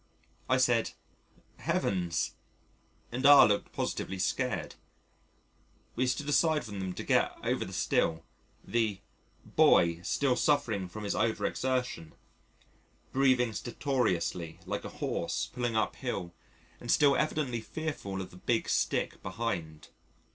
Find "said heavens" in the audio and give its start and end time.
0.57-2.33